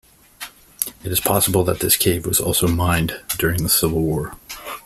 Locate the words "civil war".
3.69-4.35